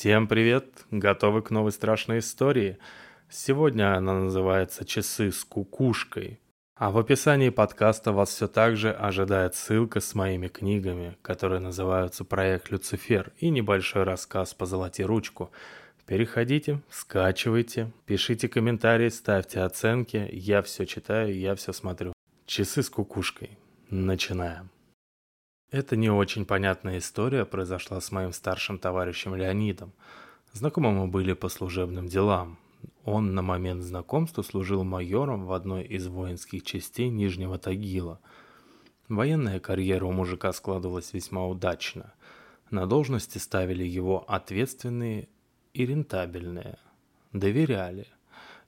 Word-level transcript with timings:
Всем 0.00 0.28
привет! 0.28 0.86
Готовы 0.90 1.42
к 1.42 1.50
новой 1.50 1.72
страшной 1.72 2.20
истории? 2.20 2.78
Сегодня 3.28 3.94
она 3.94 4.14
называется 4.14 4.86
«Часы 4.86 5.30
с 5.30 5.44
кукушкой». 5.44 6.40
А 6.74 6.90
в 6.90 6.96
описании 6.96 7.50
подкаста 7.50 8.10
вас 8.12 8.30
все 8.30 8.48
так 8.48 8.78
же 8.78 8.92
ожидает 8.92 9.56
ссылка 9.56 10.00
с 10.00 10.14
моими 10.14 10.48
книгами, 10.48 11.18
которые 11.20 11.60
называются 11.60 12.24
«Проект 12.24 12.70
Люцифер» 12.70 13.34
и 13.40 13.50
небольшой 13.50 14.04
рассказ 14.04 14.54
по 14.54 14.64
золоте 14.64 15.04
ручку. 15.04 15.52
Переходите, 16.06 16.80
скачивайте, 16.88 17.92
пишите 18.06 18.48
комментарии, 18.48 19.10
ставьте 19.10 19.60
оценки. 19.60 20.30
Я 20.32 20.62
все 20.62 20.86
читаю, 20.86 21.38
я 21.38 21.54
все 21.56 21.74
смотрю. 21.74 22.14
Часы 22.46 22.82
с 22.82 22.88
кукушкой. 22.88 23.58
Начинаем. 23.90 24.70
Это 25.70 25.94
не 25.94 26.10
очень 26.10 26.46
понятная 26.46 26.98
история 26.98 27.44
произошла 27.44 28.00
с 28.00 28.10
моим 28.10 28.32
старшим 28.32 28.76
товарищем 28.78 29.36
Леонидом. 29.36 29.92
Знакомы 30.52 30.90
мы 30.90 31.06
были 31.06 31.32
по 31.32 31.48
служебным 31.48 32.08
делам. 32.08 32.58
Он 33.04 33.34
на 33.34 33.42
момент 33.42 33.84
знакомства 33.84 34.42
служил 34.42 34.82
майором 34.82 35.46
в 35.46 35.52
одной 35.52 35.84
из 35.84 36.08
воинских 36.08 36.64
частей 36.64 37.08
Нижнего 37.08 37.56
Тагила. 37.56 38.18
Военная 39.08 39.60
карьера 39.60 40.06
у 40.06 40.12
мужика 40.12 40.52
складывалась 40.52 41.12
весьма 41.12 41.46
удачно. 41.46 42.14
На 42.70 42.86
должности 42.86 43.38
ставили 43.38 43.84
его 43.84 44.24
ответственные 44.26 45.28
и 45.72 45.86
рентабельные. 45.86 46.78
Доверяли. 47.32 48.08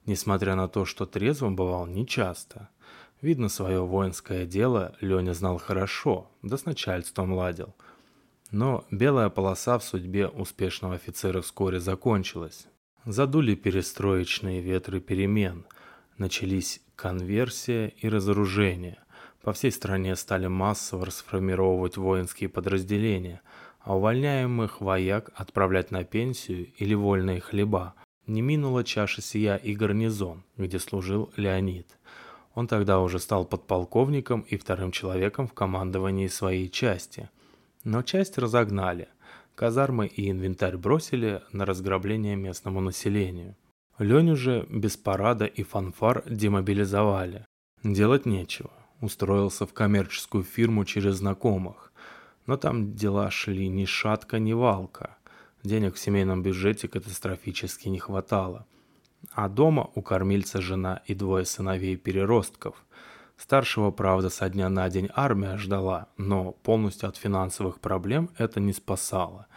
Несмотря 0.05 0.55
на 0.55 0.69
то, 0.69 0.85
что 0.85 1.05
трезвым 1.05 1.57
бывал 1.57 1.85
нечасто– 1.85 2.69
Видно, 3.23 3.47
свое 3.47 3.79
воинское 3.79 4.45
дело 4.45 4.97
Леня 4.99 5.33
знал 5.33 5.57
хорошо, 5.57 6.29
да 6.41 6.57
с 6.57 6.65
начальством 6.65 7.31
ладил. 7.31 7.73
Но 8.51 8.83
белая 8.91 9.29
полоса 9.29 9.79
в 9.79 9.83
судьбе 9.85 10.27
успешного 10.27 10.95
офицера 10.95 11.39
вскоре 11.39 11.79
закончилась. 11.79 12.67
Задули 13.05 13.55
перестроечные 13.55 14.59
ветры 14.59 14.99
перемен. 14.99 15.65
Начались 16.17 16.81
конверсия 16.97 17.93
и 17.97 18.09
разоружение. 18.09 18.99
По 19.41 19.53
всей 19.53 19.71
стране 19.71 20.17
стали 20.17 20.47
массово 20.47 21.05
расформировывать 21.05 21.95
воинские 21.95 22.49
подразделения, 22.49 23.39
а 23.79 23.95
увольняемых 23.95 24.81
вояк 24.81 25.29
отправлять 25.33 25.91
на 25.91 26.03
пенсию 26.03 26.73
или 26.77 26.93
вольные 26.93 27.39
хлеба. 27.39 27.93
Не 28.27 28.41
минула 28.41 28.83
чаша 28.83 29.21
сия 29.21 29.55
и 29.55 29.73
гарнизон, 29.73 30.43
где 30.57 30.77
служил 30.77 31.31
Леонид– 31.37 31.87
он 32.53 32.67
тогда 32.67 32.99
уже 32.99 33.19
стал 33.19 33.45
подполковником 33.45 34.41
и 34.41 34.57
вторым 34.57 34.91
человеком 34.91 35.47
в 35.47 35.53
командовании 35.53 36.27
своей 36.27 36.69
части. 36.69 37.29
Но 37.83 38.03
часть 38.03 38.37
разогнали. 38.37 39.07
Казармы 39.55 40.07
и 40.07 40.29
инвентарь 40.29 40.77
бросили 40.77 41.41
на 41.51 41.65
разграбление 41.65 42.35
местному 42.35 42.79
населению. 42.79 43.55
Леню 43.99 44.35
же 44.35 44.65
без 44.69 44.97
парада 44.97 45.45
и 45.45 45.63
фанфар 45.63 46.23
демобилизовали. 46.27 47.45
Делать 47.83 48.25
нечего. 48.25 48.71
Устроился 49.01 49.65
в 49.65 49.73
коммерческую 49.73 50.43
фирму 50.43 50.85
через 50.85 51.15
знакомых. 51.15 51.91
Но 52.45 52.57
там 52.57 52.95
дела 52.95 53.29
шли 53.31 53.67
ни 53.67 53.85
шатка, 53.85 54.39
ни 54.39 54.53
валка. 54.53 55.17
Денег 55.63 55.95
в 55.95 55.99
семейном 55.99 56.41
бюджете 56.41 56.87
катастрофически 56.87 57.89
не 57.89 57.99
хватало. 57.99 58.65
А 59.35 59.49
дома 59.49 59.89
у 59.95 60.01
кормильца 60.01 60.61
жена 60.61 61.01
и 61.05 61.15
двое 61.15 61.45
сыновей-переростков. 61.45 62.75
Старшего, 63.35 63.89
правда, 63.89 64.29
со 64.29 64.47
дня 64.47 64.69
на 64.69 64.87
день 64.89 65.09
армия 65.15 65.57
ждала, 65.57 66.07
но 66.17 66.51
полностью 66.51 67.09
от 67.09 67.17
финансовых 67.17 67.79
проблем 67.79 68.29
это 68.37 68.59
не 68.59 68.73
спасало. 68.73 69.47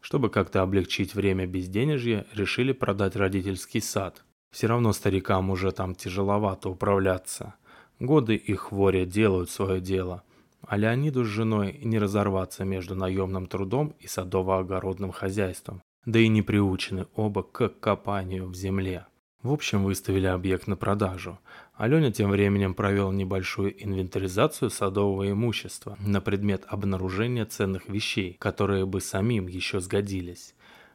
Чтобы 0.00 0.28
как-то 0.28 0.60
облегчить 0.60 1.14
время 1.14 1.46
безденежья, 1.46 2.26
решили 2.34 2.72
продать 2.72 3.16
родительский 3.16 3.80
сад. 3.80 4.22
Все 4.52 4.66
равно 4.66 4.92
старикам 4.92 5.50
уже 5.50 5.72
там 5.72 5.94
тяжеловато 5.94 6.68
управляться. 6.68 7.54
Годы 7.98 8.36
и 8.36 8.54
хворя 8.54 9.06
делают 9.06 9.50
свое 9.50 9.80
дело. 9.80 10.22
А 10.66 10.76
Леониду 10.76 11.24
с 11.24 11.28
женой 11.28 11.80
не 11.82 11.98
разорваться 11.98 12.64
между 12.64 12.94
наемным 12.94 13.46
трудом 13.46 13.94
и 14.00 14.06
садово-огородным 14.06 15.12
хозяйством 15.12 15.82
да 16.06 16.18
и 16.18 16.28
не 16.28 16.42
приучены 16.42 17.06
оба 17.14 17.42
к 17.42 17.68
копанию 17.68 18.48
в 18.48 18.54
земле. 18.54 19.06
В 19.44 19.52
общем, 19.52 19.84
выставили 19.84 20.26
объект 20.26 20.66
на 20.68 20.74
продажу. 20.74 21.38
Аленя 21.74 22.10
тем 22.10 22.30
временем 22.30 22.72
провел 22.72 23.12
небольшую 23.12 23.74
инвентаризацию 23.84 24.70
садового 24.70 25.30
имущества 25.30 25.98
на 26.00 26.22
предмет 26.22 26.64
обнаружения 26.66 27.44
ценных 27.44 27.86
вещей, 27.86 28.38
которые 28.40 28.86
бы 28.86 29.02
самим 29.02 29.46
еще 29.46 29.80
сгодились. 29.80 30.54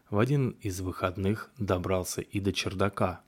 В 0.10 0.18
один 0.18 0.58
из 0.62 0.82
выходных 0.82 1.52
добрался 1.60 2.22
и 2.22 2.40
до 2.40 2.52
чердака. 2.52 3.22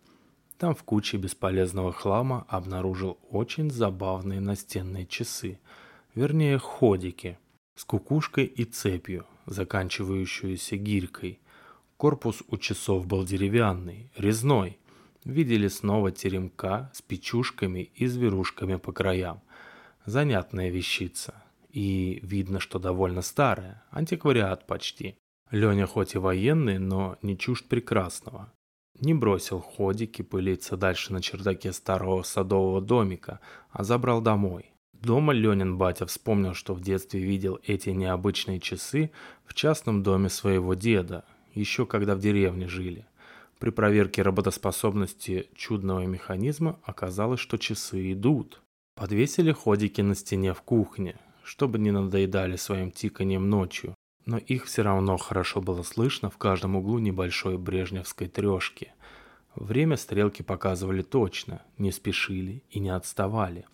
Там 0.58 0.74
в 0.74 0.82
куче 0.82 1.18
бесполезного 1.18 1.94
хлама 1.94 2.48
обнаружил 2.48 3.20
очень 3.30 3.70
забавные 3.70 4.40
настенные 4.40 5.06
часы, 5.06 5.60
вернее 6.16 6.58
ходики, 6.58 7.38
с 7.76 7.86
кукушкой 7.86 8.46
и 8.46 8.64
цепью, 8.64 9.28
заканчивающуюся 9.46 10.78
гирькой– 10.78 11.40
Корпус 12.02 12.42
у 12.48 12.58
часов 12.58 13.06
был 13.06 13.24
деревянный, 13.24 14.10
резной. 14.18 14.80
Видели 15.26 15.68
снова 15.68 16.12
теремка 16.12 16.92
с 16.94 17.02
печушками 17.02 17.92
и 17.94 18.08
зверушками 18.08 18.76
по 18.78 18.92
краям. 18.92 19.42
Занятная 20.06 20.70
вещица. 20.70 21.44
И 21.70 22.20
видно, 22.24 22.60
что 22.60 22.80
довольно 22.80 23.22
старая, 23.22 23.84
антиквариат 23.92 24.66
почти. 24.66 25.16
Леня 25.52 25.86
хоть 25.86 26.16
и 26.16 26.18
военный, 26.18 26.80
но 26.80 27.18
не 27.22 27.38
чужд 27.38 27.68
прекрасного. 27.68 28.52
Не 29.00 29.14
бросил 29.14 29.60
ходики 29.60 30.22
пылиться 30.22 30.76
дальше 30.76 31.14
на 31.14 31.22
чердаке 31.22 31.72
старого 31.72 32.24
садового 32.24 32.82
домика, 32.82 33.40
а 33.70 33.84
забрал 33.84 34.22
домой. 34.22 34.74
Дома 34.94 35.34
Ленин 35.34 35.78
батя 35.78 36.06
вспомнил, 36.06 36.54
что 36.54 36.74
в 36.74 36.82
детстве 36.82 37.22
видел 37.22 37.60
эти 37.66 37.90
необычные 37.90 38.60
часы 38.60 39.12
в 39.46 39.54
частном 39.54 40.04
доме 40.04 40.30
своего 40.30 40.74
деда, 40.74 41.26
еще 41.54 41.86
когда 41.86 42.16
в 42.16 42.20
деревне 42.20 42.68
жили. 42.68 43.06
При 43.62 43.70
проверке 43.70 44.24
работоспособности 44.24 45.48
чудного 45.54 46.04
механизма 46.08 46.80
оказалось, 46.82 47.40
что 47.40 47.60
часы 47.60 48.12
идут. 48.12 48.60
Подвесили 48.96 49.52
ходики 49.52 50.02
на 50.02 50.16
стене 50.16 50.56
в 50.56 50.64
кухне, 50.64 51.20
чтобы 51.44 51.78
не 51.78 51.92
надоедали 51.92 52.56
своим 52.56 52.90
тиканием 52.90 53.52
ночью, 53.52 53.94
но 54.26 54.40
их 54.40 54.66
все 54.66 54.82
равно 54.82 55.16
хорошо 55.18 55.62
было 55.62 55.84
слышно 55.84 56.32
в 56.32 56.40
каждом 56.40 56.76
углу 56.76 56.98
небольшой 56.98 57.60
брежневской 57.60 58.28
трешки. 58.28 58.94
Время 59.54 59.96
стрелки 59.96 60.42
показывали 60.42 61.04
точно, 61.04 61.62
не 61.78 61.92
спешили 61.92 62.64
и 62.72 62.80
не 62.80 62.90
отставали. 62.90 63.66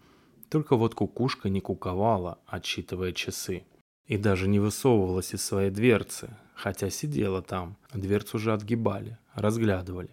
Только 0.49 0.75
вот 0.75 0.95
кукушка 0.95 1.47
не 1.47 1.61
куковала, 1.61 2.39
отсчитывая 2.45 3.13
часы. 3.13 3.63
И 4.05 4.17
даже 4.17 4.49
не 4.49 4.59
высовывалась 4.59 5.33
из 5.33 5.45
своей 5.45 5.69
дверцы, 5.71 6.35
хотя 6.55 6.89
сидела 6.89 7.41
там, 7.41 7.77
дверцу 7.93 8.35
уже 8.35 8.51
отгибали, 8.51 9.17
разглядывали. 9.37 10.09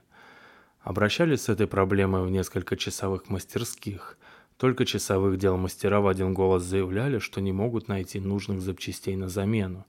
Обращались 0.80 1.42
с 1.42 1.48
этой 1.48 1.66
проблемой 1.66 2.24
в 2.24 2.30
несколько 2.30 2.76
часовых 2.76 3.30
мастерских. 3.30 4.18
Только 4.58 4.84
часовых 4.84 5.38
дел 5.38 5.56
мастера 5.56 6.00
в 6.00 6.06
один 6.06 6.34
голос 6.34 6.62
заявляли, 6.62 7.18
что 7.18 7.40
не 7.40 7.52
могут 7.52 7.88
найти 7.88 8.20
нужных 8.20 8.60
запчастей 8.60 9.16
на 9.16 9.28
замену. 9.28 9.86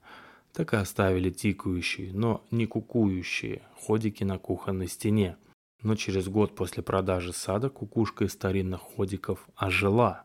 Так 0.54 0.74
и 0.74 0.78
оставили 0.78 1.30
тикающие, 1.30 2.14
но 2.14 2.46
не 2.50 2.66
кукующие 2.66 3.62
ходики 3.76 4.24
на 4.24 4.40
кухонной 4.40 4.88
стене. 4.88 5.36
Но 5.82 5.96
через 5.96 6.30
год 6.30 6.56
после 6.56 6.82
продажи 6.82 7.34
сада 7.34 7.70
кукушка 7.70 8.24
из 8.24 8.32
старинных 8.32 8.80
ходиков 8.80 9.46
ожила. 9.56 10.24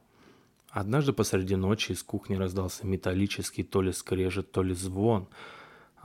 Однажды 0.71 1.13
посреди 1.13 1.57
ночи 1.57 1.93
из 1.93 2.03
кухни 2.05 2.37
раздался 2.37 2.87
металлический 2.87 3.65
то 3.65 3.83
ли 3.83 3.93
скрежет, 3.93 4.53
то 4.53 4.63
ли 4.63 4.73
звон– 4.73 5.27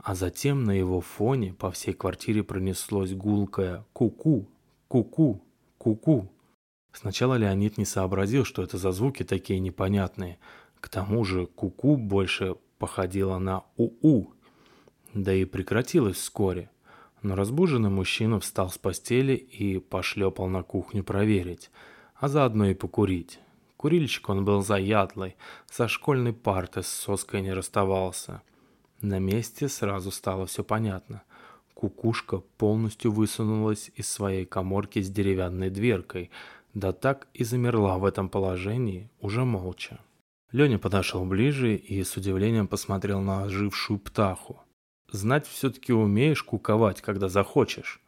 а 0.06 0.14
затем 0.14 0.62
на 0.62 0.70
его 0.70 1.00
фоне 1.00 1.52
по 1.52 1.72
всей 1.72 1.92
квартире 1.92 2.44
пронеслось 2.44 3.12
гулкое 3.12 3.84
«ку-ку, 3.92 4.46
ку-ку, 4.86 5.42
ку-ку». 5.78 6.30
Сначала 6.92 7.34
Леонид 7.34 7.76
не 7.76 7.84
сообразил, 7.84 8.44
что 8.44 8.62
это 8.62 8.78
за 8.78 8.92
звуки 8.92 9.24
такие 9.24 9.58
непонятные. 9.58 10.38
К 10.78 10.88
тому 10.88 11.24
же 11.24 11.46
«ку-ку» 11.46 11.96
больше 11.96 12.54
походило 12.78 13.38
на 13.38 13.64
«у-у». 13.76 14.30
Да 15.12 15.34
и 15.34 15.44
прекратилось 15.44 16.18
вскоре. 16.18 16.70
Но 17.22 17.34
разбуженный 17.34 17.90
мужчина 17.90 18.38
встал 18.38 18.70
с 18.70 18.78
постели 18.78 19.34
и 19.34 19.80
пошлепал 19.80 20.46
на 20.46 20.62
кухню 20.62 21.02
проверить, 21.02 21.68
а 22.14 22.28
заодно 22.28 22.66
и 22.66 22.74
покурить. 22.74 23.40
Курильщик 23.76 24.28
он 24.28 24.44
был 24.44 24.62
заядлый, 24.62 25.34
со 25.68 25.88
школьной 25.88 26.32
парты 26.32 26.84
с 26.84 26.86
соской 26.86 27.42
не 27.42 27.52
расставался– 27.52 28.42
на 29.00 29.18
месте 29.18 29.68
сразу 29.68 30.10
стало 30.10 30.46
все 30.46 30.64
понятно. 30.64 31.22
Кукушка 31.74 32.38
полностью 32.56 33.12
высунулась 33.12 33.90
из 33.94 34.08
своей 34.08 34.46
коморки 34.46 35.02
с 35.02 35.10
деревянной 35.10 35.68
дверкой, 35.68 36.30
да 36.72 36.92
так 36.92 37.28
и 37.34 37.44
замерла 37.44 37.98
в 37.98 38.04
этом 38.04 38.28
положении, 38.28 39.10
уже 39.20 39.44
молча. 39.44 40.00
Леня 40.52 40.78
подошел 40.78 41.24
ближе 41.24 41.76
и 41.76 42.02
с 42.02 42.16
удивлением 42.16 42.66
посмотрел 42.68 43.20
на 43.20 43.44
ожившую 43.44 43.98
птаху. 43.98 44.60
Знать 45.10 45.46
все-таки 45.46 45.92
умеешь 45.92 46.42
куковать, 46.42 47.02
когда 47.02 47.28
захочешь. 47.28 48.00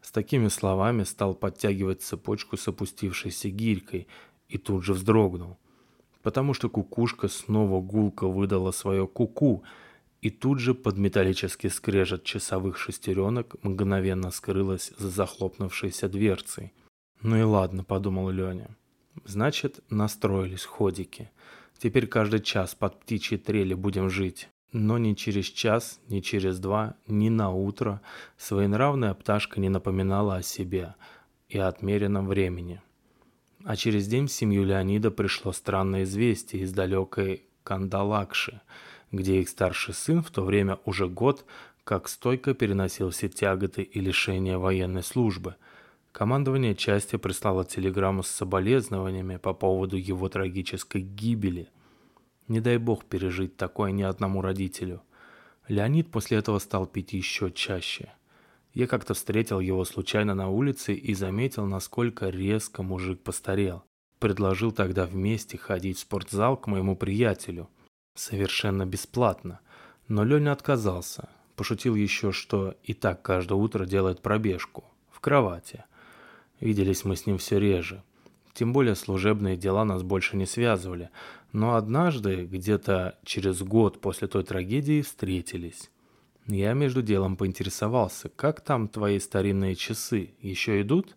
С 0.00 0.10
такими 0.10 0.48
словами 0.48 1.04
стал 1.04 1.34
подтягивать 1.34 2.02
цепочку 2.02 2.56
с 2.56 2.66
опустившейся 2.66 3.50
гирькой 3.50 4.08
и 4.48 4.58
тут 4.58 4.84
же 4.84 4.94
вздрогнул, 4.94 5.58
потому 6.22 6.54
что 6.54 6.68
кукушка 6.68 7.28
снова 7.28 7.80
гулко 7.80 8.26
выдала 8.26 8.72
свое 8.72 9.06
куку, 9.06 9.62
-ку, 9.64 9.68
и 10.22 10.30
тут 10.30 10.60
же 10.60 10.72
под 10.72 10.96
металлический 10.96 11.68
скрежет 11.68 12.22
часовых 12.22 12.78
шестеренок 12.78 13.56
мгновенно 13.62 14.30
скрылась 14.30 14.92
за 14.96 15.10
захлопнувшейся 15.10 16.08
дверцей. 16.08 16.72
«Ну 17.22 17.36
и 17.36 17.42
ладно»,— 17.42 17.84
подумал 17.84 18.30
Леня. 18.30 18.76
«Значит, 19.24 19.80
настроились 19.90 20.64
ходики. 20.64 21.30
Теперь 21.76 22.06
каждый 22.06 22.40
час 22.40 22.74
под 22.74 23.00
птичьи 23.00 23.36
трели 23.36 23.74
будем 23.74 24.08
жить». 24.08 24.48
Но 24.72 24.96
ни 24.96 25.12
через 25.12 25.44
час, 25.46 26.00
ни 26.08 26.20
через 26.20 26.58
два, 26.58 26.96
ни 27.06 27.28
на 27.28 27.50
утро 27.50 28.00
своенравная 28.38 29.12
пташка 29.12 29.60
не 29.60 29.68
напоминала 29.68 30.36
о 30.36 30.42
себе 30.42 30.94
и 31.50 31.58
о 31.58 31.68
отмеренном 31.68 32.26
времени. 32.26 32.80
А 33.64 33.76
через 33.76 34.08
день 34.08 34.28
в 34.28 34.32
семью 34.32 34.64
Леонида 34.64 35.10
пришло 35.10 35.52
странное 35.52 36.04
известие 36.04 36.62
из 36.62 36.72
далекой 36.72 37.44
Кандалакши, 37.64 38.62
где 39.12 39.40
их 39.40 39.48
старший 39.48 39.94
сын 39.94 40.22
в 40.22 40.30
то 40.30 40.42
время 40.42 40.78
уже 40.84 41.08
год 41.08 41.44
как 41.84 42.08
стойко 42.08 42.54
переносил 42.54 43.10
все 43.10 43.28
тяготы 43.28 43.82
и 43.82 44.00
лишения 44.00 44.58
военной 44.58 45.02
службы. 45.02 45.56
Командование 46.10 46.74
части 46.74 47.16
прислало 47.16 47.64
телеграмму 47.64 48.22
с 48.22 48.28
соболезнованиями 48.28 49.36
по 49.36 49.54
поводу 49.54 49.96
его 49.96 50.28
трагической 50.28 51.02
гибели– 51.02 51.68
не 52.48 52.60
дай 52.60 52.76
бог 52.76 53.04
пережить 53.04 53.56
такое 53.56 53.92
ни 53.92 54.02
одному 54.02 54.42
родителю. 54.42 55.02
Леонид 55.68 56.10
после 56.10 56.38
этого 56.38 56.58
стал 56.58 56.86
пить 56.86 57.12
еще 57.12 57.50
чаще. 57.50 58.12
Я 58.74 58.86
как-то 58.86 59.14
встретил 59.14 59.60
его 59.60 59.84
случайно 59.84 60.34
на 60.34 60.48
улице 60.48 60.94
и 60.94 61.14
заметил, 61.14 61.66
насколько 61.66 62.28
резко 62.28 62.82
мужик 62.82 63.22
постарел. 63.22 63.84
Предложил 64.18 64.72
тогда 64.72 65.06
вместе 65.06 65.56
ходить 65.56 65.98
в 65.98 66.00
спортзал 66.00 66.56
к 66.56 66.66
моему 66.66 66.96
приятелю. 66.96 67.68
Совершенно 68.14 68.86
бесплатно. 68.86 69.60
Но 70.08 70.24
Леня 70.24 70.52
отказался. 70.52 71.28
Пошутил 71.56 71.94
еще, 71.94 72.32
что 72.32 72.74
и 72.82 72.94
так 72.94 73.22
каждое 73.22 73.54
утро 73.54 73.86
делает 73.86 74.20
пробежку. 74.20 74.84
В 75.10 75.20
кровати. 75.20 75.84
Виделись 76.60 77.04
мы 77.04 77.16
с 77.16 77.26
ним 77.26 77.38
все 77.38 77.58
реже. 77.58 78.02
Тем 78.54 78.72
более 78.72 78.94
служебные 78.94 79.56
дела 79.56 79.84
нас 79.84 80.02
больше 80.02 80.36
не 80.36 80.46
связывали. 80.46 81.10
Но 81.52 81.74
однажды, 81.74 82.44
где-то 82.44 83.18
через 83.24 83.62
год 83.62 84.00
после 84.00 84.28
той 84.28 84.44
трагедии, 84.44 85.02
встретились. 85.02 85.90
Я 86.46 86.72
между 86.72 87.02
делом 87.02 87.36
поинтересовался, 87.36 88.28
как 88.28 88.60
там 88.60 88.88
твои 88.88 89.20
старинные 89.20 89.74
часы, 89.76 90.34
еще 90.40 90.80
идут? 90.82 91.16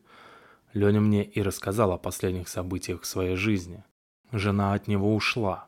Леня 0.74 1.00
мне 1.00 1.24
и 1.24 1.42
рассказал 1.42 1.92
о 1.92 1.98
последних 1.98 2.48
событиях 2.48 3.02
в 3.02 3.06
своей 3.06 3.36
жизни. 3.36 3.84
Жена 4.32 4.74
от 4.74 4.88
него 4.88 5.16
ушла. 5.16 5.68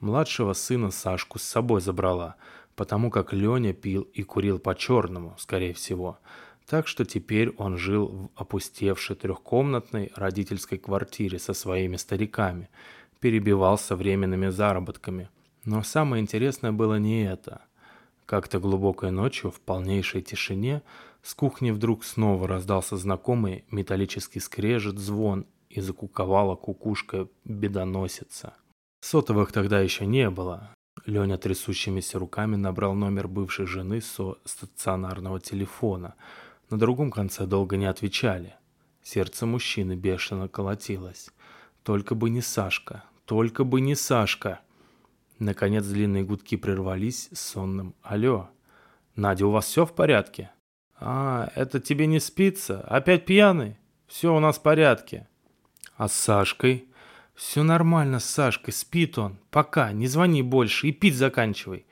Младшего 0.00 0.52
сына 0.52 0.90
Сашку 0.90 1.38
с 1.38 1.42
собой 1.42 1.80
забрала, 1.80 2.36
потому 2.74 3.10
как 3.10 3.32
Леня 3.32 3.72
пил 3.72 4.02
и 4.02 4.22
курил 4.22 4.58
по-черному, 4.58 5.34
скорее 5.38 5.72
всего– 5.72 6.18
так 6.66 6.88
что 6.88 7.04
теперь 7.04 7.50
он 7.56 7.76
жил 7.76 8.08
в 8.08 8.40
опустевшей 8.40 9.16
трехкомнатной 9.16 10.12
родительской 10.16 10.78
квартире 10.78 11.38
со 11.38 11.54
своими 11.54 11.96
стариками, 11.96 12.68
перебивался 13.20 13.96
временными 13.96 14.48
заработками. 14.48 15.30
Но 15.64 15.82
самое 15.82 16.20
интересное 16.20 16.72
было 16.72 16.98
не 16.98 17.24
это. 17.24 17.62
Как-то 18.26 18.58
глубокой 18.58 19.12
ночью 19.12 19.52
в 19.52 19.60
полнейшей 19.60 20.22
тишине 20.22 20.82
с 21.22 21.34
кухни 21.34 21.70
вдруг 21.70 22.04
снова 22.04 22.48
раздался 22.48 22.96
знакомый 22.96 23.64
металлический 23.70 24.40
скрежет, 24.40 24.98
звон 24.98 25.46
и 25.70 25.80
закуковала 25.80 26.56
кукушка 26.56 27.28
бедоносица. 27.44 28.54
Сотовых 29.06 29.52
тогда 29.52 29.80
еще 29.80 30.06
не 30.06 30.30
было. 30.30 30.70
Леня 31.06 31.38
трясущимися 31.38 32.18
руками 32.18 32.56
набрал 32.56 32.94
номер 32.94 33.28
бывшей 33.28 33.66
жены 33.66 34.00
со 34.00 34.36
стационарного 34.44 35.40
телефона– 35.40 36.14
на 36.70 36.78
другом 36.78 37.10
конце 37.10 37.46
долго 37.46 37.76
не 37.76 37.86
отвечали. 37.86 38.54
Сердце 39.02 39.46
мужчины 39.46 39.94
бешено 39.94 40.48
колотилось. 40.48 41.30
Только 41.84 42.16
бы 42.16 42.28
не 42.28 42.40
Сашка, 42.40 43.04
только 43.24 43.62
бы 43.62 43.80
не 43.80 43.94
Сашка. 43.94 44.60
Наконец 45.38 45.84
длинные 45.84 46.24
гудки 46.24 46.56
прервались 46.56 47.28
сонным 47.32 47.94
«Алло, 48.02 48.50
Надя, 49.14 49.46
у 49.46 49.50
вас 49.50 49.66
все 49.66 49.86
в 49.86 49.94
порядке?» 49.94 50.50
«А, 50.98 51.50
это 51.54 51.78
тебе 51.78 52.06
не 52.06 52.18
спится? 52.18 52.80
Опять 52.80 53.26
пьяный? 53.26 53.78
Все 54.08 54.34
у 54.34 54.40
нас 54.40 54.58
в 54.58 54.62
порядке». 54.62 55.28
«А 55.96 56.08
с 56.08 56.14
Сашкой?» 56.14 56.88
«Все 57.36 57.62
нормально 57.62 58.18
с 58.18 58.24
Сашкой, 58.24 58.72
спит 58.72 59.18
он. 59.18 59.38
Пока, 59.50 59.92
не 59.92 60.06
звони 60.06 60.42
больше 60.42 60.88
и 60.88 60.92
пить 60.92 61.16
заканчивай». 61.16 61.86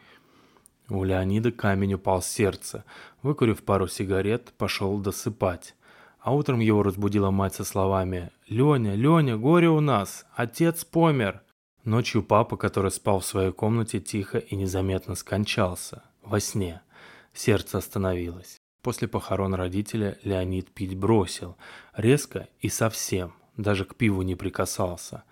У 0.88 1.04
Леонида 1.04 1.52
камень 1.52 1.94
упал 1.94 2.22
с 2.22 2.26
сердца. 2.26 2.84
Выкурив 3.22 3.62
пару 3.62 3.86
сигарет, 3.86 4.52
пошел 4.58 4.98
досыпать. 4.98 5.74
А 6.20 6.34
утром 6.34 6.60
его 6.60 6.82
разбудила 6.82 7.30
мать 7.30 7.54
со 7.54 7.64
словами 7.64 8.30
«Леня, 8.48 8.94
Леня, 8.94 9.36
горе 9.36 9.68
у 9.68 9.80
нас! 9.80 10.26
Отец 10.34 10.84
помер!» 10.84 11.42
Ночью 11.84 12.22
папа, 12.22 12.56
который 12.56 12.90
спал 12.90 13.20
в 13.20 13.26
своей 13.26 13.52
комнате, 13.52 14.00
тихо 14.00 14.38
и 14.38 14.56
незаметно 14.56 15.14
скончался. 15.14 16.02
Во 16.22 16.40
сне. 16.40 16.80
Сердце 17.34 17.78
остановилось. 17.78 18.56
После 18.82 19.06
похорон 19.06 19.54
родителя 19.54 20.18
Леонид 20.24 20.70
пить 20.70 20.96
бросил. 20.96 21.56
Резко 21.94 22.48
и 22.60 22.70
совсем. 22.70 23.34
Даже 23.58 23.84
к 23.84 23.94
пиву 23.94 24.22
не 24.22 24.34
прикасался. 24.34 25.24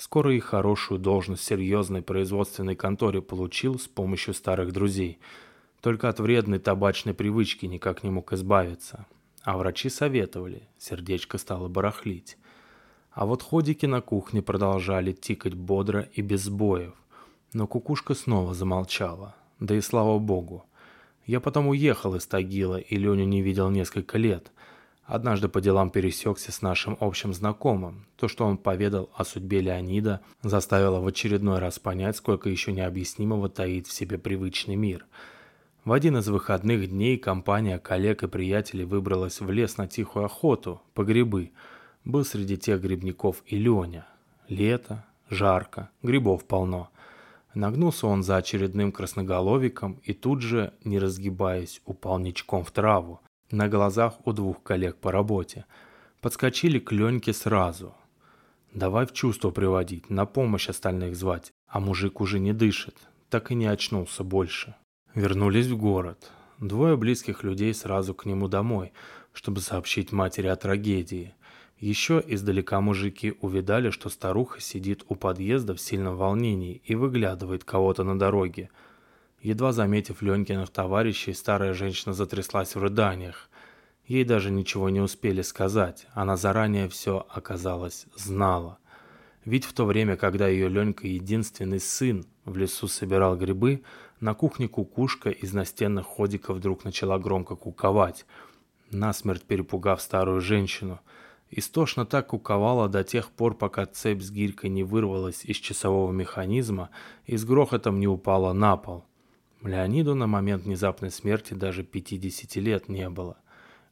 Скоро 0.00 0.34
и 0.34 0.40
хорошую 0.40 0.98
должность 0.98 1.42
в 1.42 1.44
серьезной 1.44 2.00
производственной 2.00 2.74
конторе 2.74 3.20
получил 3.20 3.78
с 3.78 3.86
помощью 3.86 4.32
старых 4.32 4.72
друзей. 4.72 5.18
Только 5.82 6.08
от 6.08 6.20
вредной 6.20 6.58
табачной 6.58 7.12
привычки 7.12 7.66
никак 7.66 8.02
не 8.02 8.08
мог 8.08 8.32
избавиться. 8.32 9.04
А 9.42 9.58
врачи 9.58 9.90
советовали, 9.90 10.62
сердечко 10.78 11.36
стало 11.36 11.68
барахлить. 11.68 12.38
А 13.12 13.26
вот 13.26 13.42
ходики 13.42 13.84
на 13.84 14.00
кухне 14.00 14.40
продолжали 14.40 15.12
тикать 15.12 15.52
бодро 15.52 16.08
и 16.14 16.22
без 16.22 16.44
сбоев. 16.44 16.94
Но 17.52 17.66
кукушка 17.66 18.14
снова 18.14 18.54
замолчала. 18.54 19.34
Да 19.58 19.74
и 19.74 19.82
слава 19.82 20.18
богу. 20.18 20.64
Я 21.26 21.40
потом 21.40 21.68
уехал 21.68 22.14
из 22.14 22.26
Тагила 22.26 22.78
и 22.78 22.96
Леню 22.96 23.26
не 23.26 23.42
видел 23.42 23.68
несколько 23.68 24.16
лет– 24.16 24.50
Однажды 25.10 25.48
по 25.48 25.60
делам 25.60 25.90
пересекся 25.90 26.52
с 26.52 26.62
нашим 26.62 26.96
общим 27.00 27.34
знакомым. 27.34 28.06
То, 28.14 28.28
что 28.28 28.46
он 28.46 28.56
поведал 28.56 29.10
о 29.12 29.24
судьбе 29.24 29.60
Леонида, 29.60 30.20
заставило 30.42 31.00
в 31.00 31.06
очередной 31.08 31.58
раз 31.58 31.80
понять, 31.80 32.14
сколько 32.14 32.48
еще 32.48 32.70
необъяснимого 32.70 33.48
таит 33.48 33.88
в 33.88 33.92
себе 33.92 34.18
привычный 34.18 34.76
мир. 34.76 35.04
В 35.84 35.90
один 35.90 36.16
из 36.18 36.28
выходных 36.28 36.88
дней 36.88 37.18
компания 37.18 37.80
коллег 37.80 38.22
и 38.22 38.28
приятелей 38.28 38.84
выбралась 38.84 39.40
в 39.40 39.50
лес 39.50 39.78
на 39.78 39.88
тихую 39.88 40.26
охоту, 40.26 40.80
по 40.94 41.02
грибы. 41.02 41.50
Был 42.04 42.24
среди 42.24 42.56
тех 42.56 42.80
грибников 42.80 43.42
и 43.46 43.56
Леня. 43.56 44.06
Лето, 44.46 45.04
жарко, 45.28 45.90
грибов 46.04 46.44
полно. 46.44 46.88
Нагнулся 47.52 48.06
он 48.06 48.22
за 48.22 48.36
очередным 48.36 48.92
красноголовиком 48.92 50.00
и 50.04 50.12
тут 50.12 50.40
же, 50.40 50.72
не 50.84 51.00
разгибаясь, 51.00 51.82
упал 51.84 52.20
ничком 52.20 52.62
в 52.62 52.70
траву 52.70 53.18
на 53.50 53.68
глазах 53.68 54.14
у 54.24 54.32
двух 54.32 54.62
коллег 54.62 54.96
по 54.96 55.10
работе. 55.10 55.64
Подскочили 56.20 56.78
к 56.78 56.92
Леньке 56.92 57.32
сразу. 57.32 57.94
Давай 58.72 59.06
в 59.06 59.12
чувство 59.12 59.50
приводить, 59.50 60.10
на 60.10 60.26
помощь 60.26 60.68
остальных 60.68 61.16
звать, 61.16 61.52
а 61.66 61.80
мужик 61.80 62.20
уже 62.20 62.38
не 62.38 62.52
дышит, 62.52 62.96
так 63.28 63.50
и 63.50 63.54
не 63.54 63.66
очнулся 63.66 64.22
больше. 64.22 64.76
Вернулись 65.14 65.66
в 65.66 65.76
город. 65.76 66.30
Двое 66.58 66.96
близких 66.96 67.42
людей 67.42 67.74
сразу 67.74 68.14
к 68.14 68.26
нему 68.26 68.46
домой, 68.46 68.92
чтобы 69.32 69.60
сообщить 69.60 70.12
матери 70.12 70.46
о 70.46 70.56
трагедии. 70.56 71.34
Еще 71.78 72.22
издалека 72.26 72.80
мужики 72.80 73.34
увидали, 73.40 73.90
что 73.90 74.10
старуха 74.10 74.60
сидит 74.60 75.04
у 75.08 75.14
подъезда 75.14 75.74
в 75.74 75.80
сильном 75.80 76.16
волнении 76.16 76.82
и 76.84 76.94
выглядывает 76.94 77.64
кого-то 77.64 78.04
на 78.04 78.18
дороге– 78.18 78.70
Едва 79.40 79.72
заметив 79.72 80.20
Ленькиных 80.20 80.68
товарищей, 80.70 81.32
старая 81.32 81.72
женщина 81.72 82.12
затряслась 82.12 82.74
в 82.74 82.82
рыданиях. 82.82 83.48
Ей 84.06 84.24
даже 84.24 84.50
ничего 84.50 84.90
не 84.90 85.00
успели 85.00 85.40
сказать, 85.40 86.06
она 86.12 86.36
заранее 86.36 86.88
все, 86.88 87.26
оказалось, 87.30 88.06
знала. 88.14 88.78
Ведь 89.46 89.64
в 89.64 89.72
то 89.72 89.86
время, 89.86 90.16
когда 90.16 90.46
ее 90.46 90.68
Ленька, 90.68 91.06
единственный 91.06 91.80
сын, 91.80 92.26
в 92.44 92.56
лесу 92.56 92.86
собирал 92.86 93.36
грибы, 93.36 93.82
на 94.20 94.34
кухне 94.34 94.68
кукушка 94.68 95.30
из 95.30 95.54
настенных 95.54 96.04
ходиков 96.04 96.58
вдруг 96.58 96.84
начала 96.84 97.18
громко 97.18 97.56
куковать, 97.56 98.26
насмерть 98.90 99.44
перепугав 99.44 100.02
старую 100.02 100.42
женщину. 100.42 101.00
Истошно 101.50 102.04
так 102.04 102.28
куковала 102.28 102.88
до 102.90 103.02
тех 103.04 103.30
пор, 103.30 103.56
пока 103.56 103.86
цепь 103.86 104.20
с 104.20 104.30
гирькой 104.30 104.68
не 104.68 104.84
вырвалась 104.84 105.44
из 105.46 105.56
часового 105.56 106.12
механизма 106.12 106.90
и 107.24 107.38
с 107.38 107.44
грохотом 107.46 107.98
не 107.98 108.06
упала 108.06 108.52
на 108.52 108.76
пол. 108.76 109.04
Леониду 109.62 110.14
на 110.14 110.26
момент 110.26 110.64
внезапной 110.64 111.10
смерти 111.10 111.54
даже 111.54 111.82
50 111.82 112.56
лет 112.56 112.88
не 112.88 113.08
было, 113.08 113.36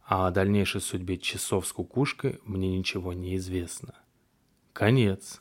а 0.04 0.26
о 0.26 0.30
дальнейшей 0.30 0.80
судьбе 0.80 1.18
часов 1.18 1.66
с 1.66 1.72
кукушкой 1.72 2.40
мне 2.44 2.76
ничего 2.76 3.12
не 3.12 3.36
известно. 3.36 3.94
Конец. 4.72 5.40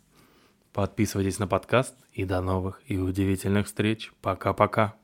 Подписывайтесь 0.74 1.40
на 1.40 1.48
подкаст 1.48 1.96
и 2.12 2.26
до 2.26 2.42
новых 2.42 2.82
и 2.88 2.98
удивительных 2.98 3.68
встреч. 3.68 4.12
Пока-пока. 4.22 4.96